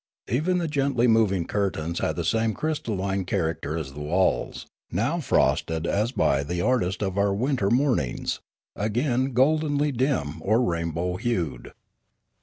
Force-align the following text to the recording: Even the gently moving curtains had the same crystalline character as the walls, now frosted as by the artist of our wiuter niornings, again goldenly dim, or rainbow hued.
Even 0.27 0.57
the 0.57 0.67
gently 0.67 1.05
moving 1.05 1.45
curtains 1.45 1.99
had 1.99 2.15
the 2.15 2.23
same 2.25 2.55
crystalline 2.55 3.23
character 3.23 3.77
as 3.77 3.93
the 3.93 3.99
walls, 3.99 4.65
now 4.89 5.19
frosted 5.19 5.85
as 5.85 6.11
by 6.11 6.41
the 6.43 6.59
artist 6.59 7.03
of 7.03 7.19
our 7.19 7.35
wiuter 7.35 7.69
niornings, 7.69 8.39
again 8.75 9.25
goldenly 9.33 9.91
dim, 9.91 10.41
or 10.41 10.59
rainbow 10.63 11.17
hued. 11.17 11.73